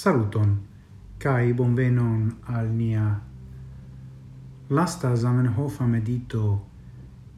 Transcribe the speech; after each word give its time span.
Saluton, 0.00 0.52
kai 1.20 1.52
bonvenon 1.52 2.20
al 2.48 2.70
nia 2.72 3.02
lasta 4.72 5.10
Zamenhof 5.14 5.80
medito 5.84 6.44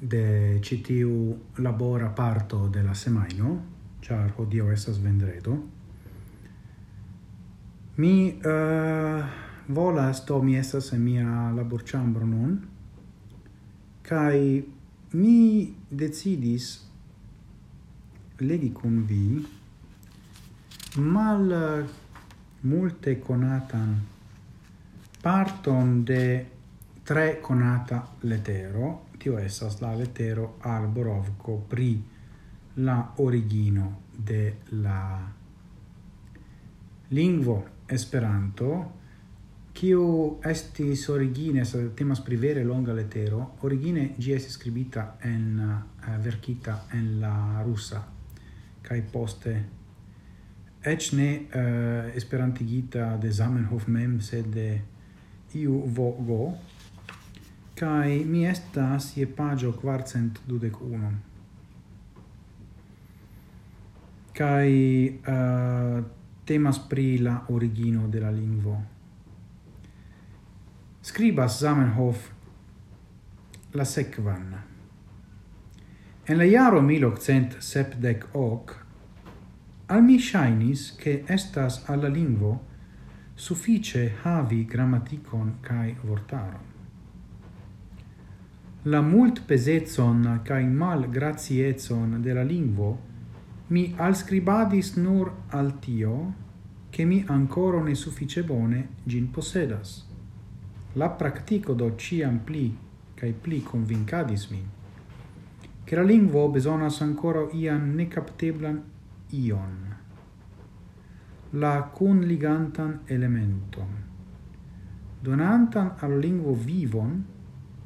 de 0.00 0.58
citiu 0.62 1.36
labora 1.58 2.08
parto 2.08 2.68
de 2.68 2.82
la 2.82 2.94
semaino, 2.94 3.50
char 4.00 4.32
hodio 4.38 4.70
esas 4.72 5.02
vendredo. 5.02 5.58
Mi 7.96 8.40
uh, 8.40 9.20
volas, 9.68 10.24
to 10.24 10.40
mi 10.42 10.56
esas 10.56 10.94
en 10.94 11.04
mia 11.04 11.52
laborchambro 11.52 12.24
nun, 12.24 12.56
kai 14.02 14.64
mi 15.12 15.74
decidis 15.90 16.72
legi 18.38 18.72
cum 18.72 19.04
vi 19.04 19.44
mal 20.96 21.52
multe 22.66 23.18
conatan 23.20 23.94
parton 25.22 26.04
de 26.04 26.46
tre 27.06 27.40
conata 27.40 28.02
letero, 28.22 29.06
tio 29.18 29.38
esas 29.38 29.80
la 29.80 29.94
letero 29.94 30.56
alborovco 30.60 31.56
pri 31.68 32.02
la 32.82 32.98
origino 33.16 34.02
de 34.12 34.42
la 34.82 35.00
lingvo 37.08 37.64
Esperanto, 37.86 38.68
kiu 39.72 40.40
estis 40.42 41.04
origine, 41.12 41.62
sa 41.64 41.78
temas 41.94 42.18
pri 42.20 42.36
vere 42.36 42.64
longa 42.64 42.92
letero, 42.92 43.52
origine 43.62 44.08
gi 44.18 44.32
estis 44.34 44.56
scribita 44.58 45.04
en, 45.22 45.60
eh, 45.60 46.16
verkita 46.18 46.86
en 46.98 47.20
la 47.20 47.62
rusa, 47.62 48.02
kai 48.82 49.02
poste 49.02 49.54
ec 50.86 51.12
ne 51.12 51.40
uh, 51.40 52.16
esperantigita 52.16 53.16
de 53.16 53.30
Zamenhof 53.30 53.86
mem, 53.86 54.20
sed 54.20 54.46
de 54.54 54.82
iu 55.58 55.82
vogo, 55.86 56.54
cae 57.74 58.24
mi 58.24 58.46
estas 58.46 59.16
je 59.16 59.26
pagio 59.26 59.72
quarcent 59.72 60.38
dudec 60.46 60.80
unum. 60.80 61.18
Cae 64.36 65.10
uh, 65.26 66.04
temas 66.46 66.78
pri 66.88 67.18
la 67.18 67.44
origino 67.48 68.08
de 68.08 68.20
la 68.20 68.30
lingvo. 68.30 68.82
Scribas 71.02 71.60
Zamenhof 71.60 72.30
la 73.74 73.84
sequan. 73.84 74.54
En 76.26 76.38
la 76.38 76.44
iaro 76.44 76.82
1878 76.82 78.85
Al 79.88 80.02
mi 80.02 80.18
shainis 80.18 80.96
che 80.96 81.22
estas 81.26 81.84
alla 81.86 82.08
lingvo 82.08 82.64
suffice 83.34 84.16
havi 84.22 84.64
grammaticon 84.64 85.58
kai 85.60 85.94
vortaron. 86.02 86.64
La 88.82 89.00
mult 89.00 89.44
pesetson 89.46 90.40
kai 90.42 90.64
mal 90.66 91.08
graziezon 91.08 92.20
de 92.20 92.32
la 92.32 92.42
lingvo 92.42 92.98
mi 93.68 93.94
alscribadis 93.96 94.96
nur 94.96 95.32
al 95.50 95.78
tio 95.78 96.34
che 96.90 97.04
mi 97.04 97.22
ancora 97.28 97.80
ne 97.80 97.94
suffice 97.94 98.42
bone 98.42 98.88
gin 99.04 99.30
possedas. 99.30 100.04
La 100.94 101.10
practico 101.10 101.74
do 101.74 101.94
ciam 101.94 102.38
pli 102.38 102.76
kai 103.14 103.32
pli 103.32 103.62
convincadis 103.62 104.48
min, 104.48 104.66
che 105.84 105.94
la 105.94 106.02
lingvo 106.02 106.48
besonas 106.48 107.00
ancora 107.00 107.46
ian 107.52 107.94
necapteblan 107.94 108.94
ion, 109.32 109.94
la 111.52 111.72
kunligantan 111.94 113.00
elementon, 113.06 113.96
donantan 115.22 115.92
al 116.00 116.20
lingvo 116.20 116.54
vivon 116.54 117.24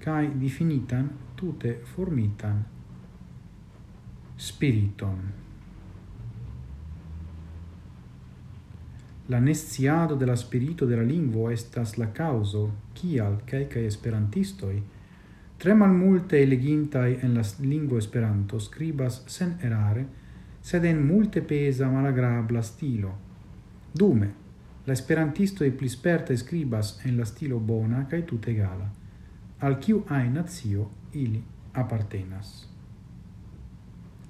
kai 0.00 0.30
definitan 0.40 1.10
tute 1.36 1.80
formitan 1.84 2.64
spiriton. 4.40 5.18
La 9.28 9.40
nesciado 9.40 10.16
de 10.16 10.26
la 10.26 10.36
spirito 10.36 10.86
de 10.86 10.96
la 10.96 11.02
lingvo 11.02 11.50
estas 11.50 11.98
la 11.98 12.08
causo 12.12 12.70
kial 12.94 13.36
kelkaj 13.46 13.84
esperantistoi, 13.86 14.82
tre 15.58 15.74
malmulte 15.74 16.40
elegintaj 16.42 17.20
en 17.22 17.36
la 17.36 17.44
lingvo 17.60 17.98
Esperanto 17.98 18.58
scribas 18.58 19.22
sen 19.26 19.58
erare 19.62 20.06
sed 20.60 20.84
en 20.84 21.06
multe 21.06 21.42
pesa 21.42 21.88
malagrabla 21.88 22.62
stilo. 22.62 23.14
Dume, 23.92 24.30
la 24.84 24.92
esperantisto 24.92 25.64
e 25.64 25.70
plisperta 25.70 26.36
scribas 26.36 27.00
en 27.04 27.16
la 27.16 27.24
stilo 27.24 27.58
bona 27.58 28.06
kaj 28.08 28.24
tute 28.26 28.50
egala, 28.50 28.88
al 29.60 29.78
kiu 29.78 30.04
ai 30.08 30.28
nazio 30.28 30.88
ili 31.12 31.42
appartenas. 31.72 32.68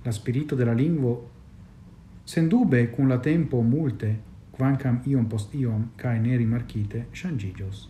La 0.05 0.13
spirito 0.13 0.57
de 0.57 0.65
la 0.65 0.73
lingvo 0.73 1.31
sendube 2.25 2.91
cun 2.91 3.09
la 3.09 3.19
tempo 3.19 3.63
multe, 3.63 4.17
quancam 4.51 5.01
iom 5.07 5.27
post 5.29 5.55
iom 5.55 5.91
cae 5.97 6.21
ne 6.21 6.37
rimarkite 6.37 7.07
shangigios. 7.13 7.89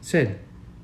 Sed 0.00 0.36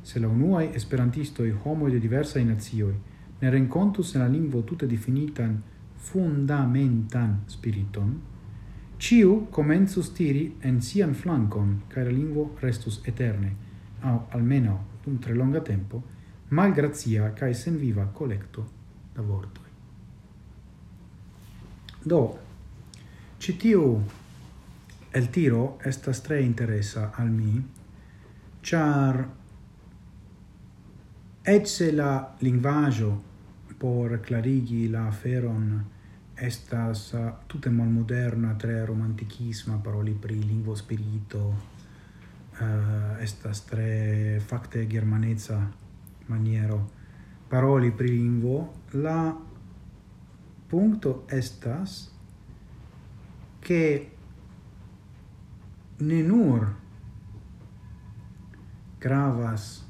se 0.02 0.20
la 0.20 0.28
unuae 0.28 0.70
esperantistoi 0.74 1.52
homoi 1.64 1.90
de 1.92 2.00
diversae 2.00 2.44
nazioi 2.44 2.94
ne 3.40 3.50
rencontus 3.50 4.14
en 4.14 4.22
la 4.22 4.28
lingvo 4.28 4.62
tutte 4.62 4.86
definitan 4.86 5.62
fundamentan 6.04 7.40
spiriton, 7.48 8.14
ciu 8.98 9.46
comenzus 9.50 10.12
tiri 10.14 10.44
en 10.62 10.80
sian 10.82 11.14
flancon, 11.14 11.82
cae 11.88 12.04
la 12.04 12.12
lingvo 12.12 12.50
restus 12.60 13.00
eterne, 13.08 13.54
au 14.02 14.26
almeno 14.36 14.78
dum 15.04 15.18
tre 15.18 15.34
longa 15.34 15.60
tempo, 15.60 16.02
malgrazia 16.50 17.32
cae 17.34 17.54
sen 17.54 17.78
viva 17.80 18.04
collecto 18.12 18.66
da 19.14 19.22
vortoi. 19.22 19.72
Do, 22.04 22.22
citiu 23.38 24.02
el 25.14 25.30
tiro 25.30 25.78
estas 25.84 26.20
tre 26.20 26.42
interesa 26.42 27.10
al 27.16 27.30
mi, 27.30 27.62
char 28.60 29.24
ecce 31.44 31.92
la 31.92 32.34
linguaggio 32.40 33.22
por 33.78 34.20
clarigi 34.20 34.88
la 34.88 35.10
feron 35.12 35.84
estas 36.46 37.12
uh, 37.12 37.32
tutemal 37.46 37.88
moderna 37.88 38.54
tre 38.58 38.84
romantichisma 38.86 39.80
paroli 39.82 40.12
pri 40.12 40.36
lingvo 40.38 40.76
spirito, 40.76 41.42
uh, 41.48 43.16
estas 43.20 43.64
tre 43.66 44.40
fakte 44.40 44.86
germanezza 44.86 45.58
maniero. 46.28 46.78
Paroli 47.48 47.90
pri 47.90 48.08
lingvo, 48.08 48.72
la 48.92 49.34
punto 50.68 51.24
estas 51.28 52.10
che 53.60 54.10
ne 55.98 56.22
nur 56.22 56.74
gravas 58.98 59.84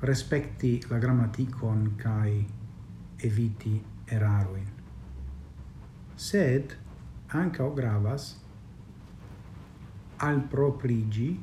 respekti 0.00 0.82
la 0.88 0.98
grammaticon 0.98 1.96
kai 1.96 2.46
eviti 3.16 3.93
eraruin. 4.08 4.66
Sed 6.16 6.76
ancao 7.28 7.74
gravas 7.74 8.36
al 10.18 10.40
proprigi 10.50 11.40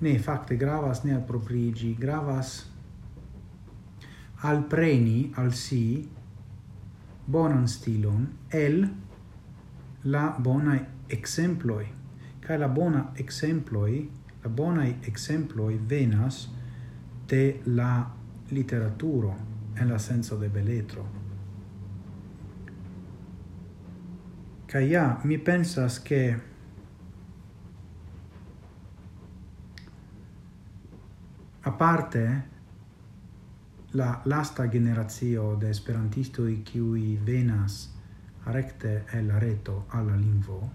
ne 0.00 0.18
facte 0.18 0.56
gravas 0.56 1.04
ne 1.04 1.14
al 1.14 1.22
proprigi 1.26 1.94
gravas 1.98 2.66
al 4.42 4.64
preni 4.68 5.32
al 5.36 5.52
si 5.54 6.08
bonan 7.26 7.68
stilon 7.68 8.26
el 8.50 8.88
la 10.04 10.24
bona 10.38 10.74
exemploi 11.08 11.86
ca 12.40 12.58
la 12.58 12.68
bona 12.68 13.12
exemploi 13.14 14.00
la 14.42 14.50
bona 14.50 14.88
exemploi 15.06 15.78
venas 15.78 16.48
de 17.28 17.44
la 17.66 17.92
literaturo 18.52 19.34
en 19.76 19.88
la 19.88 19.98
senso 19.98 20.38
de 20.38 20.48
beletro. 20.48 21.04
Ca 24.66 24.80
ja, 24.80 25.20
mi 25.24 25.38
pensas 25.38 25.98
che 26.00 26.40
a 31.60 31.72
parte 31.72 32.50
la 33.92 34.20
lasta 34.24 34.68
generazio 34.68 35.54
de 35.56 35.68
esperantisto 35.70 36.46
i 36.46 36.62
qui 36.62 37.16
venas 37.16 37.92
recte 38.44 39.04
el 39.12 39.26
la 39.26 39.38
reto 39.38 39.84
alla 39.88 40.16
lingvo 40.16 40.70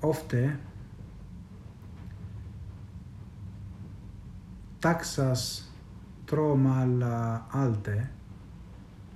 ofte 0.00 0.58
taxas 4.80 5.68
tro 6.26 6.56
mal 6.56 7.02
uh, 7.02 7.56
alte 7.62 7.96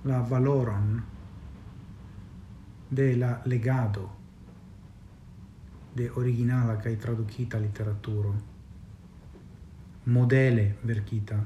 la 0.03 0.21
valoron 0.21 1.03
de 2.89 3.15
la 3.15 3.41
legado 3.45 4.09
de 5.95 6.09
originala 6.09 6.77
kai 6.77 6.95
tradukita 6.97 7.59
literaturo 7.59 8.33
modele 10.05 10.75
verkita 10.83 11.45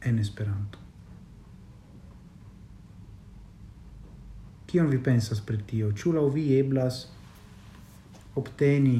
en 0.00 0.18
Esperanto. 0.18 0.78
Kion 4.66 4.90
vi 4.90 4.98
pensas 4.98 5.40
pri 5.40 5.62
tio? 5.62 5.92
Ĉu 5.92 6.12
laŭ 6.16 6.26
vi 6.34 6.48
eblas 6.58 7.06
obteni 8.36 8.98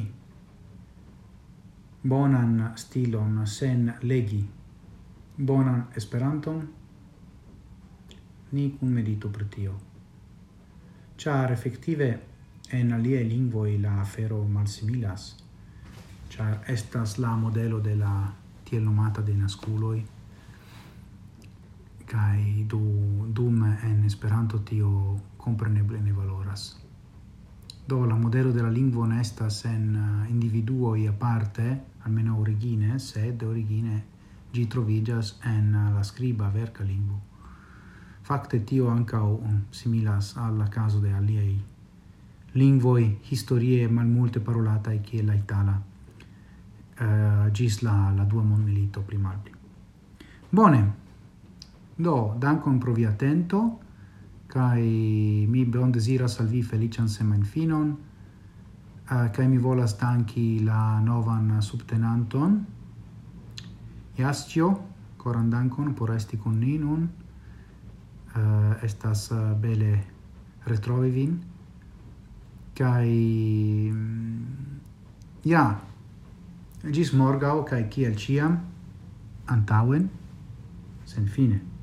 bonan 2.09 2.71
stilon 2.75 3.47
sen 3.47 3.93
legi. 4.01 4.43
Bonan 5.37 5.83
esperanton. 5.95 6.61
Ni 8.51 8.69
kun 8.79 8.89
meditu 8.89 9.31
pri 9.31 9.45
tio. 9.45 9.73
Char 11.17 11.51
effettive 11.51 12.19
en 12.71 12.93
aliaj 12.93 13.23
lingvoj 13.23 13.77
la 13.81 13.99
afero 14.01 14.45
malsimilas 14.47 15.35
char 16.29 16.63
estas 16.67 17.17
la 17.17 17.35
modelo 17.35 17.79
de 17.79 17.95
la 17.95 18.33
tiel 18.63 18.83
nomata 18.83 19.21
de 19.21 19.33
nasculoi 19.33 20.05
kai 22.05 22.65
du 22.67 22.81
dum 23.33 23.63
en 23.63 24.03
Esperanto 24.05 24.59
tio 24.59 25.19
compreneble 25.37 25.99
ne 26.01 26.13
valoras. 26.13 26.79
Do 27.87 28.05
la 28.05 28.15
modelo 28.15 28.51
de 28.51 28.61
la 28.61 28.69
lingvo 28.69 29.05
sen 29.05 29.19
estas 29.19 29.65
individuo 29.65 30.29
individuoj 30.29 31.07
aparte 31.07 31.81
almeno 32.07 32.37
origine, 32.39 32.99
sed 32.99 33.43
origine 33.43 34.03
gi 34.51 34.67
trovigas 34.67 35.37
en 35.43 35.73
uh, 35.75 35.93
la 35.93 36.03
scriba 36.03 36.49
verca 36.49 36.83
lingua. 36.83 37.19
Facte 38.21 38.63
tio 38.63 38.87
ancau 38.87 39.39
um, 39.43 39.65
similas 39.69 40.35
alla 40.35 40.67
caso 40.67 40.99
de 40.99 41.11
aliei 41.11 41.63
lingvoi 42.51 43.19
historie 43.29 43.87
parolata 44.39 44.91
e 44.91 45.01
che 45.01 45.21
la 45.21 45.33
itala 45.33 45.81
uh, 46.99 47.51
gis 47.51 47.81
la, 47.81 48.11
la 48.15 48.23
dua 48.23 48.41
mon 48.41 48.63
milito 48.63 49.01
malpli. 49.17 49.53
Bone, 50.49 50.93
do, 51.95 52.35
dankon 52.39 52.79
pro 52.79 52.93
via 52.93 53.11
kai 54.47 55.45
mi 55.47 55.65
bon 55.65 55.91
desiras 55.91 56.39
al 56.39 56.47
vi 56.47 56.63
felician 56.63 57.07
semen 57.07 57.43
finon, 57.43 57.97
Ah, 59.09 59.29
kai 59.31 59.47
mi 59.47 59.57
volas 59.57 59.93
danki 59.95 60.59
la 60.65 60.99
novan 60.99 61.61
subtenanton. 61.61 62.65
Jascio, 64.17 64.67
koran 65.17 65.49
dankon 65.49 65.93
por 65.95 66.11
esti 66.11 66.37
kun 66.37 66.59
ni 66.59 66.77
nun. 66.77 67.07
Uh, 68.35 68.83
estas 68.83 69.31
eh, 69.31 69.53
bele 69.61 70.03
retrovi 70.65 71.11
vin. 71.11 71.39
Kaj 72.75 73.07
mm, 73.93 74.75
ja, 75.45 75.63
gis 76.83 77.13
morgau 77.13 77.63
kai 77.63 77.85
kiel 77.89 78.19
ciam 78.19 78.59
antauen 79.47 80.09
sen 81.05 81.31
fine. 81.31 81.76